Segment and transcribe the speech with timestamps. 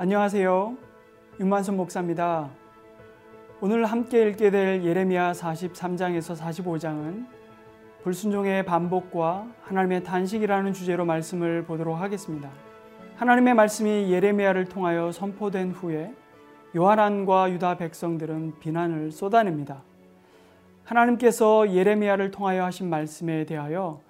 [0.00, 0.76] 안녕하세요.
[1.40, 2.48] 윤만선 목사입니다.
[3.60, 7.26] 오늘 함께 읽게 될 예레미야 43장에서 45장은
[8.04, 12.48] 불순종의 반복과 하나님의 단식이라는 주제로 말씀을 보도록 하겠습니다.
[13.16, 16.14] 하나님의 말씀이 예레미야를 통하여 선포된 후에
[16.76, 19.82] 요한안과 유다 백성들은 비난을 쏟아냅니다.
[20.84, 24.00] 하나님께서 예레미야를 통하여 하신 말씀에 대하여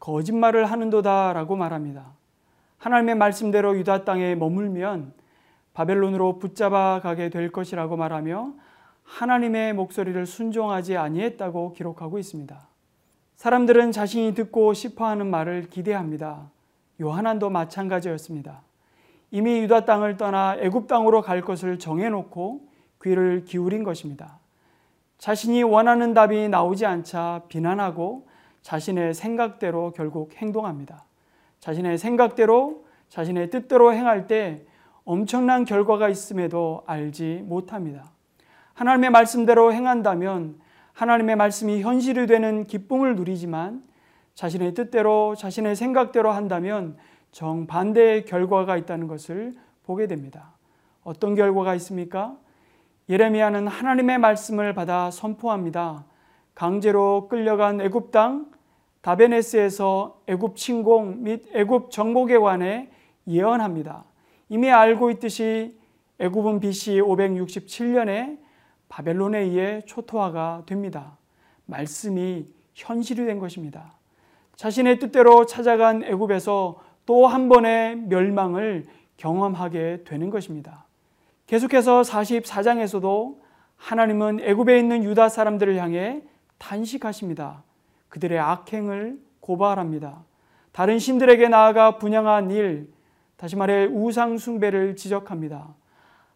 [0.00, 2.18] 거짓말을 하는도다라고 말합니다.
[2.78, 5.19] 하나님의 말씀대로 유다 땅에 머물면
[5.80, 8.52] 바벨론으로 붙잡아 가게 될 것이라고 말하며
[9.02, 12.68] 하나님의 목소리를 순종하지 아니했다고 기록하고 있습니다.
[13.36, 16.50] 사람들은 자신이 듣고 싶어 하는 말을 기대합니다.
[17.00, 18.60] 요한안도 마찬가지였습니다.
[19.30, 22.60] 이미 유다 땅을 떠나 애굽 땅으로 갈 것을 정해놓고
[23.02, 24.38] 귀를 기울인 것입니다.
[25.16, 28.28] 자신이 원하는 답이 나오지 않자 비난하고
[28.60, 31.04] 자신의 생각대로 결국 행동합니다.
[31.60, 34.66] 자신의 생각대로 자신의 뜻대로 행할 때
[35.04, 38.10] 엄청난 결과가 있음에도 알지 못합니다.
[38.74, 40.60] 하나님의 말씀대로 행한다면
[40.92, 43.82] 하나님의 말씀이 현실이 되는 기쁨을 누리지만
[44.34, 46.96] 자신의 뜻대로 자신의 생각대로 한다면
[47.32, 50.52] 정반대의 결과가 있다는 것을 보게 됩니다.
[51.02, 52.36] 어떤 결과가 있습니까?
[53.08, 56.04] 예레미야는 하나님의 말씀을 받아 선포합니다.
[56.54, 58.46] 강제로 끌려간 애굽 땅
[59.00, 62.90] 다베네스에서 애굽 침공 및 애굽 정복에 관해
[63.26, 64.04] 예언합니다.
[64.50, 65.78] 이미 알고 있듯이
[66.18, 68.38] 애굽은 BC 567년에
[68.88, 71.16] 바벨론에 의해 초토화가 됩니다.
[71.66, 73.94] 말씀이 현실이 된 것입니다.
[74.56, 78.84] 자신의 뜻대로 찾아간 애굽에서 또 한 번의 멸망을
[79.16, 80.84] 경험하게 되는 것입니다.
[81.46, 83.36] 계속해서 44장에서도
[83.76, 86.22] 하나님은 애굽에 있는 유다 사람들을 향해
[86.58, 87.62] 탄식하십니다.
[88.08, 90.24] 그들의 악행을 고발합니다.
[90.72, 92.88] 다른 신들에게 나아가 분양한 일,
[93.40, 95.74] 다시 말해 우상 숭배를 지적합니다.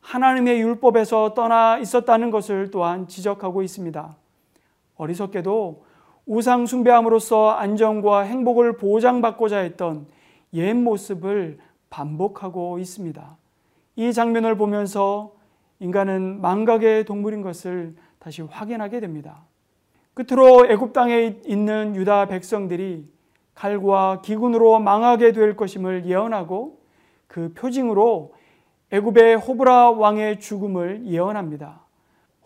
[0.00, 4.16] 하나님의 율법에서 떠나 있었다는 것을 또한 지적하고 있습니다.
[4.96, 5.84] 어리석게도
[6.24, 10.06] 우상 숭배함으로써 안정과 행복을 보장받고자 했던
[10.54, 11.58] 옛 모습을
[11.90, 13.36] 반복하고 있습니다.
[13.96, 15.34] 이 장면을 보면서
[15.80, 19.44] 인간은 망각의 동물인 것을 다시 확인하게 됩니다.
[20.14, 23.06] 끝으로 애굽 땅에 있는 유다 백성들이
[23.54, 26.83] 칼과 기근으로 망하게 될 것임을 예언하고
[27.26, 28.34] 그 표징으로
[28.90, 31.84] 애굽의 호브라 왕의 죽음을 예언합니다.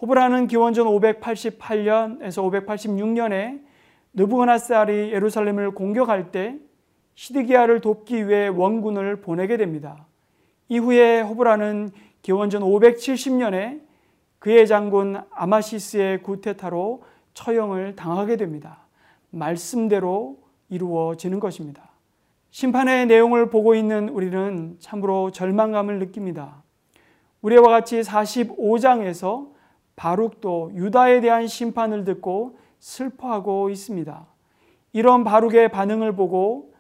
[0.01, 3.61] 호브라는 기원전 588년에서 586년에
[4.15, 6.57] 느부갓네살이 예루살렘을 공격할 때
[7.15, 10.07] 시드기야를 돕기 위해 원군을 보내게 됩니다.
[10.69, 11.91] 이후에 호브라는
[12.23, 13.81] 기원전 570년에
[14.39, 17.03] 그의 장군 아마시스의 구테타로
[17.35, 18.87] 처형을 당하게 됩니다.
[19.31, 20.39] 말씀대로
[20.69, 21.88] 이루어지는 것입니다.
[22.51, 26.63] 심판의 내용을 보고 있는 우리는 참으로 절망감을 느낍니다.
[27.43, 29.51] 우리와 같이 45장에서
[29.97, 34.27] 바룩도 유다에 대한 심판을 듣고 슬퍼하고 있습니다.
[34.93, 36.73] 이런 바룩의 반응을 보고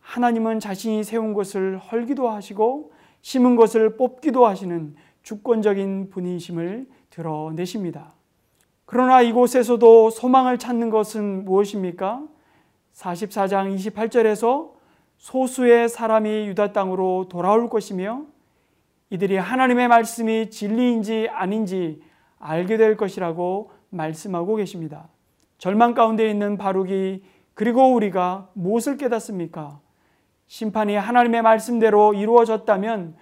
[0.00, 2.92] 하나님은 자신이 세운 것을 헐기도 하시고
[3.22, 8.12] 심은 것을 뽑기도 하시는 주권적인 분이심을 드러내십니다.
[8.84, 12.22] 그러나 이곳에서도 소망을 찾는 것은 무엇입니까?
[12.92, 14.72] 44장 28절에서
[15.24, 18.26] 소수의 사람이 유다 땅으로 돌아올 것이며
[19.08, 22.02] 이들이 하나님의 말씀이 진리인지 아닌지
[22.38, 25.08] 알게 될 것이라고 말씀하고 계십니다.
[25.56, 27.22] 절망 가운데 있는 바룩이
[27.54, 29.80] 그리고 우리가 무엇을 깨닫습니까?
[30.46, 33.16] 심판이 하나님의 말씀대로 이루어졌다면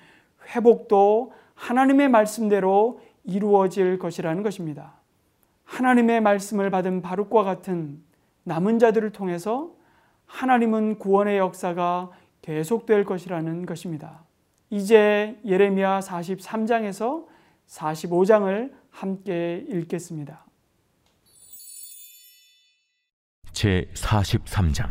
[0.56, 4.94] 회복도 하나님의 말씀대로 이루어질 것이라는 것입니다.
[5.62, 8.02] 하나님의 말씀을 받은 바룩과 같은
[8.42, 9.80] 남은 자들을 통해서
[10.32, 12.10] 하나님은 구원의 역사가
[12.40, 14.24] 계속될 것이라는 것입니다.
[14.70, 17.26] 이제 예레미야 43장에서
[17.68, 20.44] 45장을 함께 읽겠습니다.
[23.52, 24.88] 제 43장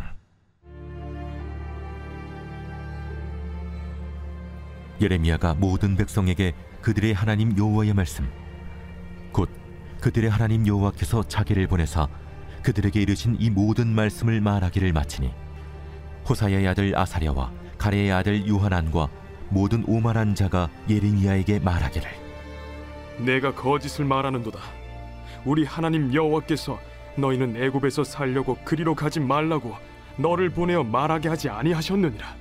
[5.01, 8.29] 예레미야가 모든 백성에게 그들의 하나님 여호와의 말씀
[9.31, 9.49] 곧
[9.99, 12.07] 그들의 하나님 여호와께서 자기를 보내사
[12.63, 15.31] 그들에게 이르신 이 모든 말씀을 말하기를 마치니
[16.27, 19.09] 호사야의 아들 아사랴와 가레의 아들 요하난과
[19.49, 22.09] 모든 오만한 자가 예레미야에게 말하기를.
[23.19, 24.59] 내가 거짓을 말하는도다.
[25.45, 26.79] 우리 하나님 여호와께서
[27.17, 29.75] 너희는 애굽에서 살려고 그리로 가지 말라고
[30.17, 32.35] 너를 보내어 말하게 하지 아니하셨느니라.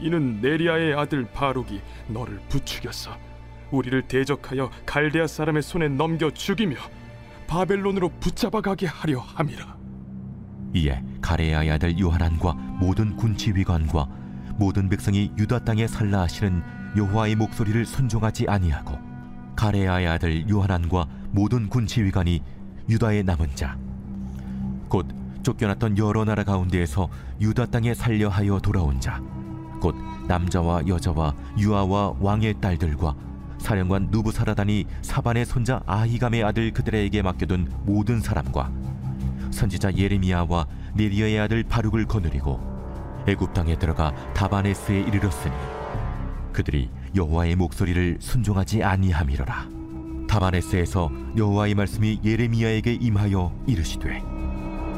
[0.00, 3.16] 이는 네리아의 아들 바룩이 너를 부추겼어
[3.70, 6.76] 우리를 대적하여 갈대아 사람의 손에 넘겨 죽이며
[7.52, 9.76] 바벨론으로 붙잡아 가게 하려 함이라.
[10.74, 14.08] 이에 가레야의 아들 요하난과 모든 군치위관과
[14.56, 16.62] 모든 백성이 유다 땅에 살라 하시는
[16.96, 18.98] 여호와의 목소리를 순종하지 아니하고
[19.54, 22.42] 가레아의 아들 요하난과 모든 군 지휘관이
[22.88, 23.76] 유다의 남은 자
[24.88, 25.06] 곧
[25.42, 27.10] 쫓겨났던 여러 나라 가운데에서
[27.40, 29.20] 유다 땅에 살려 하여 돌아온 자
[29.78, 29.94] 곧
[30.26, 33.14] 남자와 여자와 유아와 왕의 딸들과
[33.62, 38.70] 사령관 누부사라단이 사반의 손자 아히감의 아들 그들에게 맡겨둔 모든 사람과
[39.50, 42.60] 선지자 예레미야와 네리야의 아들 바룩을 거느리고
[43.28, 45.54] 애굽 땅에 들어가 다바네스에 이르렀으니
[46.52, 49.68] 그들이 여호와의 목소리를 순종하지 아니함이로라.
[50.28, 54.18] 다바네스에서 여호와의 말씀이 예레미야에게 임하여 이르시되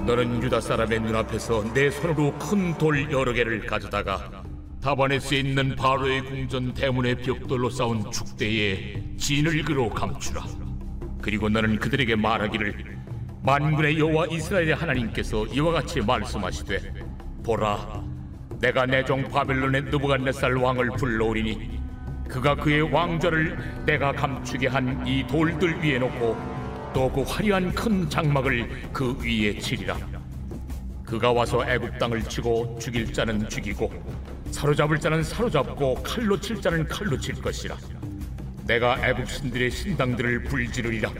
[0.06, 4.43] 너는 유다 사람의 눈앞에서 내 손으로 큰 돌 여러 개를 가져다가
[4.84, 10.44] 다바네스에 있는 바로의 궁전 대문의 벽돌로 쌓은 축대에 진을 그로 감추라.
[11.22, 12.98] 그리고 너는 그들에게 말하기를
[13.42, 16.92] 만군의 여호와 이스라엘의 하나님께서 이와 같이 말씀하시되
[17.42, 18.04] 보라
[18.60, 21.80] 내가 내 종 바벨론의 느부갓네살 왕을 불러오리니
[22.28, 23.56] 그가 그의 왕좌를
[23.86, 26.36] 내가 감추게 한 이 돌들 위에 놓고
[26.92, 29.96] 또 그 화려한 큰 장막을 그 위에 치리라
[31.06, 33.90] 그가 와서 애굽 땅을 치고 죽일 자는 죽이고
[34.54, 37.76] 사로잡을 자는 사로잡고 칼로 칠 자는 칼로 칠 것이라.
[38.66, 41.12] 내가 애굽 신들의 신당들을 불지르리라.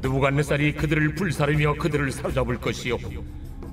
[0.00, 2.98] 느부갓네살이 그들을 불사르며 그들을 사로잡을 것이요.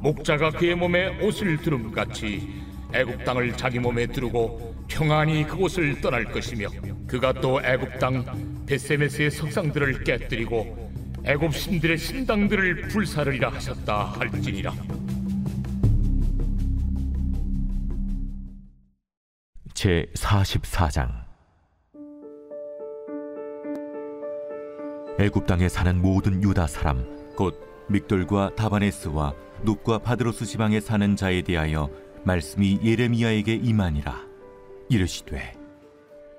[0.01, 6.69] 목자가 그의 몸에 옷을 두름 같이 애굽 땅을 자기 몸에 두르고 평안히 그곳을 떠날 것이며
[7.07, 10.91] 그가 또 애굽 땅 베세메스의 석상들을 깨뜨리고
[11.25, 14.73] 애굽 신들의 신당들을 불사르리라 하셨다 할지니라
[19.81, 21.09] 제 44장.
[25.17, 27.05] 애굽 땅에 사는 모든 유다 사람
[27.37, 29.33] 곧 믹돌과 다바네스와
[29.63, 31.89] 눕과 바드로스 지방에 사는 자에 대하여
[32.25, 34.21] 말씀이 예레미야에게 임하니라.
[34.89, 35.53] 이르시되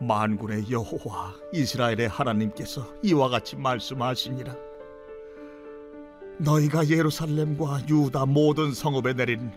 [0.01, 4.55] 만군의 여호와 이스라엘의 하나님께서 이와 같이 말씀하시니라.
[6.41, 9.51] 너희가 예루살렘과 유다 모든 성읍에 내린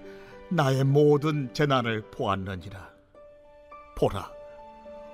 [0.48, 2.93] 나의 모든 재난을 보았느니라
[3.96, 4.30] 보라.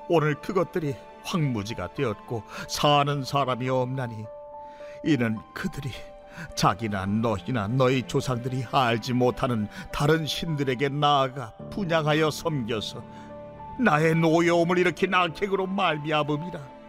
[0.07, 4.25] 오늘 그것들이 황무지가 되었고 사는 사람이 없나니
[5.05, 5.91] 이는 그들이
[6.55, 13.03] 자기나 너희나 너희 조상들이 알지 못하는 다른 신들에게 나아가 분양하여 섬겨서
[13.79, 16.79] 나의 노여움을 일으킨 악행으로 말미암음이라.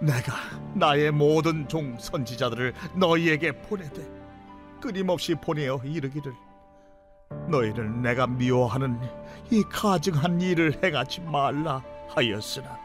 [0.00, 0.32] 내가
[0.74, 4.02] 나의 모든 종 선지자들을 너희에게 보내되
[4.80, 6.32] 끊임없이 보내어 이르기를
[7.48, 8.98] 너희는 내가 미워하는
[9.50, 12.78] 이 가증한 일을 행하지 말라 하였으나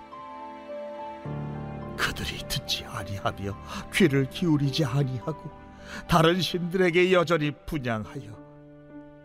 [1.96, 3.58] 그들이 듣지 아니하며
[3.94, 5.50] 귀를 기울이지 아니하고
[6.08, 8.48] 다른 신들에게 여전히 분양하여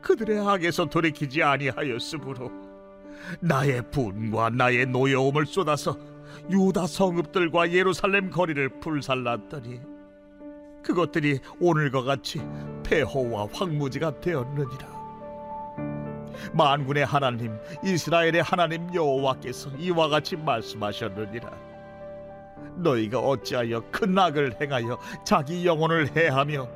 [0.01, 2.51] 그들의 악에서 돌이키지 아니하였으므로
[3.41, 5.97] 나의 분과 나의 노여움을 쏟아서
[6.51, 9.81] 유다 성읍들과 예루살렘 거리를 불살랐더니
[10.83, 12.41] 그것들이 오늘과 같이
[12.83, 15.02] 폐허와 황무지가 되었느니라
[16.53, 21.51] 만군의 하나님 이스라엘의 하나님 여호와께서 이와 같이 말씀하셨느니라.
[22.77, 26.69] 너희가 어찌하여 큰 악을 행하여 자기 영혼을 해하며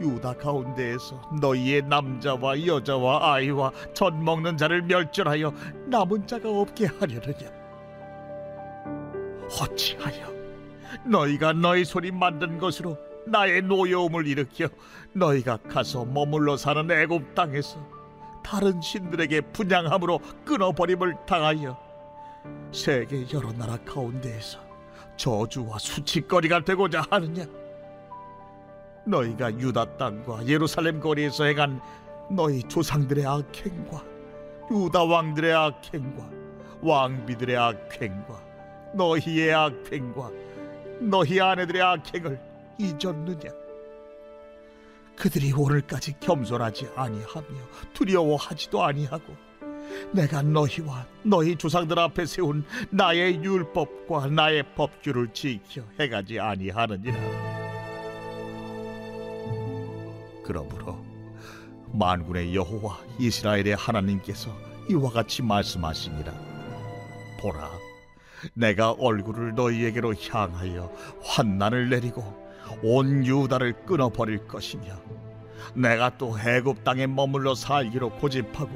[0.00, 5.52] 유다 가운데에서 너희의 남자와 여자와 아이와 젖 먹는 자를 멸절하여
[5.86, 7.50] 남은 자가 없게 하려느냐?
[9.60, 10.32] 어찌하여
[11.04, 14.68] 너희가 너희 손이 만든 것으로 나의 노여움을 일으켜
[15.12, 18.01] 너희가 가서 머물러 사는 애굽 땅에서
[18.44, 21.76] 다른 신들에게 분양함으로 끊어버림을 당하여
[22.72, 24.58] 세계 여러 나라 가운데에서
[25.16, 27.44] 저주와 수치거리가 되고자 하느냐?
[29.04, 31.80] 너희가 유다 땅과 예루살렘 거리에서 행한
[32.30, 34.02] 너희 조상들의 악행과
[34.70, 36.30] 유다 왕들의 악행과
[36.80, 38.42] 왕비들의 악행과
[38.94, 40.30] 너희의 악행과
[41.00, 42.40] 너희 아내들의 악행을
[42.78, 43.61] 잊었느냐
[45.22, 47.56] 그들이 오늘까지 겸손하지 아니하며
[47.92, 49.22] 두려워하지도 아니하고
[50.10, 57.16] 내가 너희와 너희 조상들 앞에 세운 나의 율법과 나의 법규를 지켜 행하지 아니하느니라.
[60.44, 61.00] 그러므로
[61.92, 64.50] 만군의 여호와 이스라엘의 하나님께서
[64.90, 66.32] 이와 같이 말씀하시니라.
[67.40, 67.70] 보라
[68.54, 72.42] 내가 얼굴을 너희에게로 향하여 환난을 내리고
[72.82, 74.84] 온 유다를 끊어버릴 것이며
[75.74, 78.70] 내가 또 해굽 땅에 머물러 살기로 고집하고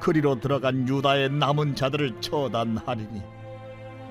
[0.00, 3.22] 그리로 들어간 유다의 남은 자들을 처단하리니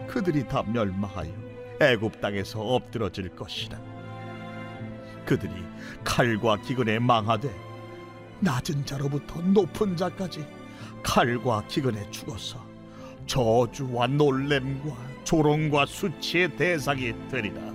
[0.08, 1.32] 그들이 다 멸망하여
[1.82, 3.78] 애굽 땅에서 엎드러질 것이라
[5.26, 5.52] 그들이
[6.04, 7.54] 칼과 기근에 망하되
[8.40, 10.46] 낮은 자로부터 높은 자까지
[11.02, 12.74] 칼과 기근에 죽어서
[13.26, 17.73] 저주와 놀램과 조롱과 수치의 대상이 되리라.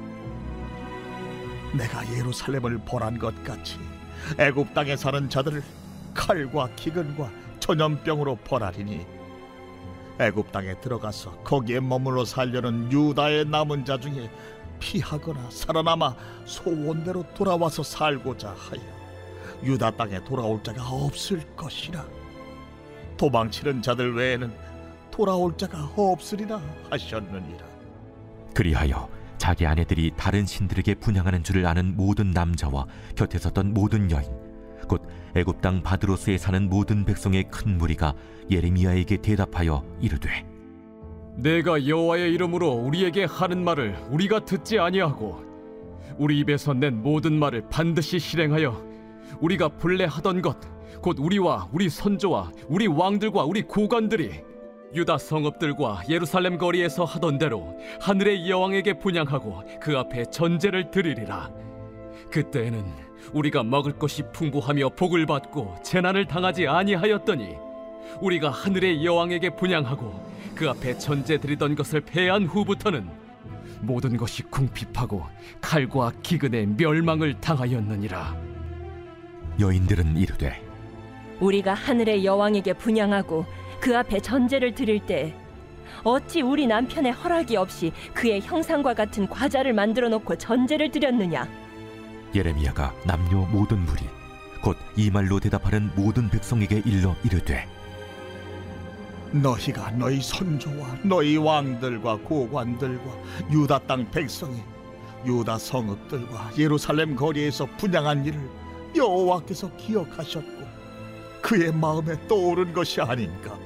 [1.76, 3.78] 내가 예루살렘을 벌한 것 같이
[4.38, 5.62] 애굽 땅에 사는 자들을
[6.14, 9.06] 칼과 기근과 전염병으로 벌하리니
[10.20, 14.30] 애굽 땅에 들어가서 거기에 머물러 살려는 유다의 남은 자 중에
[14.80, 18.98] 피하거나 살아남아 소원대로 돌아와서 살고자 하여
[19.62, 22.04] 유다 땅에 돌아올 자가 없을 것이라.
[23.16, 24.52] 도망치는 자들 외에는
[25.10, 26.60] 돌아올 자가 없으리라
[26.90, 27.66] 하셨느니라.
[28.54, 29.08] 그리하여
[29.48, 32.84] 자기 아내들이 다른 신들에게 분양하는 줄을 아는 모든 남자와
[33.16, 34.28] 곁에 섰던 모든 여인
[34.86, 35.00] 곧
[35.34, 38.12] 애굽 땅 바드로스에 사는 모든 백성의 큰 무리가
[38.50, 40.44] 예레미야에게 대답하여 이르되
[41.36, 45.42] 내가 여호와의 이름으로 우리에게 하는 말을 우리가 듣지 아니하고
[46.18, 48.86] 우리 입에서 낸 모든 말을 반드시 실행하여
[49.40, 54.42] 우리가 본래 하던 것 곧 우리와 우리 선조와 우리 왕들과 우리 고관들이
[54.94, 61.50] 유다 성읍들과 예루살렘 거리에서 하던 대로 하늘의 여왕에게 분양하고 그 앞에 전제를 드리리라
[62.30, 62.84] 그때에는
[63.32, 67.56] 우리가 먹을 것이 풍부하며 복을 받고 재난을 당하지 아니하였더니
[68.20, 73.08] 우리가 하늘의 여왕에게 분양하고 그 앞에 전제 드리던 것을 패한 후부터는
[73.80, 75.24] 모든 것이 궁핍하고
[75.60, 78.36] 칼과 기근에 멸망을 당하였느니라.
[79.60, 80.60] 여인들은 이르되
[81.38, 83.44] 우리가 하늘의 여왕에게 분양하고
[83.80, 85.34] 그 앞에 전제를 드릴 때
[86.04, 91.48] 어찌 우리 남편의 허락이 없이 그의 형상과 같은 과자를 만들어 놓고 전제를 드렸느냐?
[92.34, 94.02] 예레미야가 남녀 모든 무리
[94.62, 97.66] 곧 이 말로 대답하는 모든 백성에게 일러 이르되
[99.32, 103.04] 너희가 너희 선조와 너희 왕들과 고관들과
[103.52, 104.60] 유다 땅 백성이
[105.26, 108.40] 유다 성읍들과 예루살렘 거리에서 분양한 일을
[108.96, 110.66] 여호와께서 기억하셨고
[111.42, 113.56] 그의 마음에 떠오른 것이 아닌가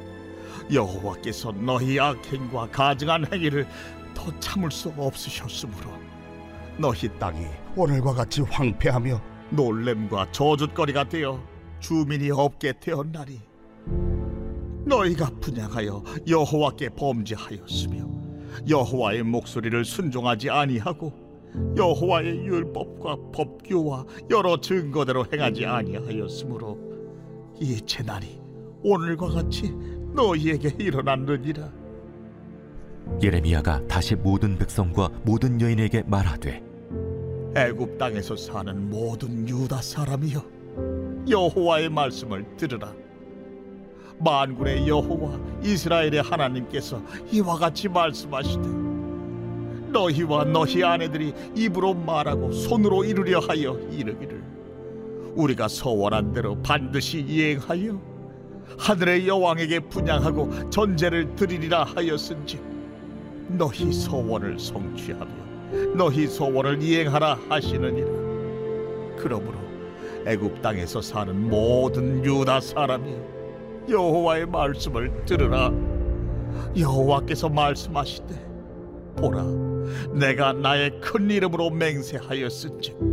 [0.71, 3.67] 여호와께서 너희 악행과 가증한 행위를
[4.15, 5.91] 더 참을 수 없으셨으므로
[6.79, 11.43] 너희 땅이 오늘과 같이 황폐하며 놀램과 저주거리가 되어
[11.81, 13.41] 주민이 없게 되었나니
[14.85, 18.07] 너희가 분양하여 여호와께 범죄하였으며
[18.69, 21.13] 여호와의 목소리를 순종하지 아니하고
[21.77, 26.79] 여호와의 율법과 법규와 여러 증거대로 행하지 아니하였으므로
[27.61, 28.41] 이 재난이
[28.83, 29.75] 오늘과 같이
[30.15, 31.69] 너희에게 일어났느니라.
[33.23, 36.63] 예레미야가 다시 모든 백성과 모든 여인에게 말하되
[37.57, 40.43] 애굽 땅에서 사는 모든 유다 사람이여
[41.29, 42.93] 여호와의 말씀을 들으라.
[44.19, 47.03] 만군의 여호와 이스라엘의 하나님께서
[47.33, 48.69] 이와 같이 말씀하시되
[49.91, 54.43] 너희와 너희 아내들이 입으로 말하고 손으로 이루려 하여 이르기를
[55.35, 58.12] 우리가 서원한 대로 반드시 이행하여
[58.79, 62.61] 하늘의 여왕에게 분양하고 전제를 드리리라 하였은지
[63.49, 65.31] 너희 소원을 성취하며
[65.95, 68.09] 너희 소원을 이행하라 하시느니라.
[69.17, 69.55] 그러므로
[70.27, 73.15] 애굽 땅에서 사는 모든 유다 사람이
[73.89, 75.73] 여호와의 말씀을 들으라.
[76.77, 78.53] 여호와께서 말씀하시되
[79.17, 79.45] 보라
[80.13, 83.12] 내가 나의 큰 이름으로 맹세하였은즉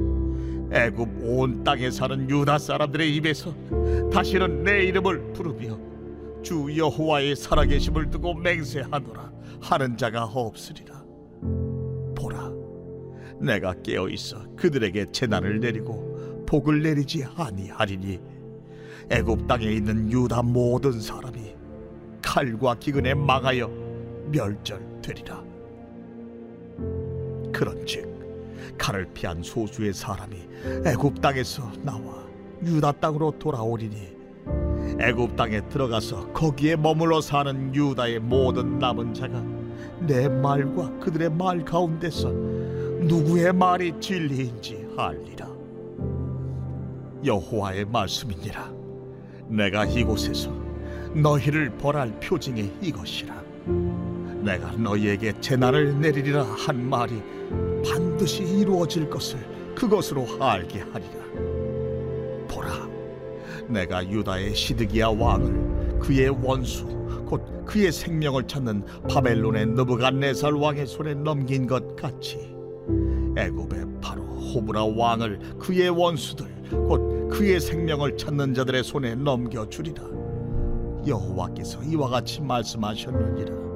[0.71, 3.53] 애굽 온 땅에 사는 유다 사람들의 입에서
[4.11, 5.77] 다시는 내 이름을 부르며
[6.43, 11.03] 주 여호와의 살아계심을 두고 맹세하노라 하는 자가 없으리라.
[12.15, 12.51] 보라
[13.41, 18.19] 내가 깨어 있어 그들에게 재난을 내리고 복을 내리지 아니하리니
[19.09, 21.55] 애굽 땅에 있는 유다 모든 사람이
[22.21, 23.67] 칼과 기근에 망하여
[24.31, 25.43] 멸절되리라.
[27.51, 28.18] 그런즉
[28.79, 30.37] 칼을 피한 소수의 사람이
[30.85, 32.23] 애굽 땅에서 나와
[32.63, 34.17] 유다 땅으로 돌아오리니
[34.99, 39.43] 애굽 땅에 들어가서 거기에 머물러 사는 유다의 모든 남은 자가
[39.99, 45.47] 내 말과 그들의 말 가운데서 누구의 말이 진리인지 알리라.
[47.23, 48.71] 여호와의 말씀이니라.
[49.47, 50.51] 내가 이곳에서
[51.13, 53.41] 너희를 벌할 표징이 이것이라.
[54.43, 57.21] 내가 너희에게 재난을 내리리라 한 말이
[58.19, 59.39] 반드시 이루어질 것을
[59.73, 61.23] 그것으로 알게 하리라.
[62.49, 62.89] 보라
[63.69, 66.85] 내가 유다의 시드기야 왕을 그의 원수
[67.29, 72.53] 곧 그의 생명을 찾는 바벨론의 느부갓네살 왕의 손에 넘긴 것 같이
[73.37, 80.03] 애굽의 바로 호브라 왕을 그의 원수들 곧 그의 생명을 찾는 자들의 손에 넘겨 주리라.
[81.07, 83.68] 여호와께서 이와 같이 말씀하셨느니라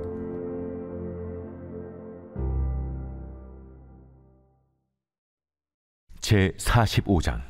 [6.34, 7.44] 제 45장.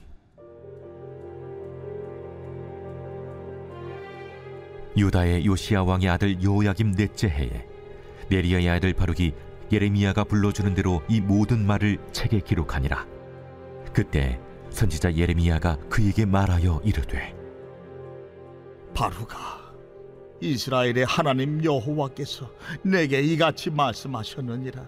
[4.97, 7.65] 유다의 요시야 왕의 아들 요야김 넷째 해에
[8.29, 9.31] 네리야의 아들 바룩이
[9.71, 13.07] 예레미야가 불러주는 대로 이 모든 말을 책에 기록하니라.
[13.93, 14.37] 그때
[14.69, 17.33] 선지자 예레미야가 그에게 말하여 이르되
[18.93, 19.37] 바루가
[20.41, 22.51] 이스라엘의 하나님 여호와께서
[22.83, 24.85] 내게 이같이 말씀하셨느니라.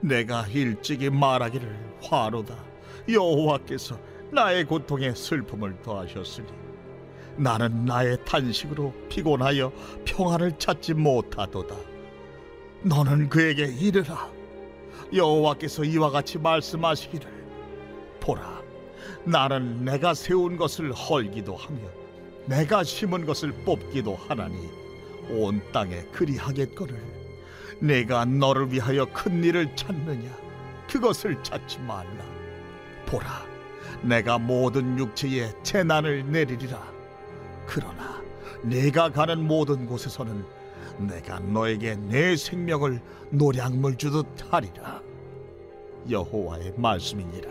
[0.00, 2.77] 내가 일찍이 말하기를 화로다
[3.08, 3.98] 여호와께서
[4.30, 6.48] 나의 고통에 슬픔을 더하셨으니
[7.36, 9.72] 나는 나의 탄식으로 피곤하여
[10.04, 11.74] 평안을 찾지 못하도다.
[12.82, 14.30] 너는 그에게 이르라.
[15.14, 17.30] 여호와께서 이와 같이 말씀하시기를
[18.20, 18.62] 보라.
[19.24, 21.78] 나는 내가 세운 것을 헐기도 하며
[22.46, 24.68] 내가 심은 것을 뽑기도 하나니
[25.30, 27.18] 온 땅에 그리하겠거늘.
[27.80, 30.36] 내가 너를 위하여 큰 일을 찾느냐?
[30.88, 32.37] 그것을 찾지 말라
[33.08, 33.48] 보라
[34.02, 36.80] 내가 모든 육체에 재난을 내리리라.
[37.66, 38.22] 그러나
[38.62, 40.44] 내가 가는 모든 곳에서는
[40.98, 43.00] 내가 너에게 내 생명을
[43.30, 45.00] 노량물 주듯 하리라.
[46.08, 47.50] 여호와의 말씀이니라.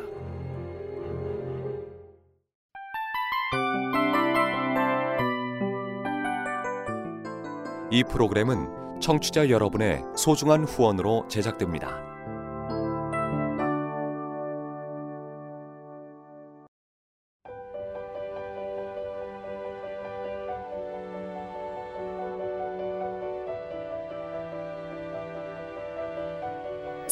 [7.89, 12.16] 이 프로그램은 청취자 여러분의 소중한 후원으로 제작됩니다.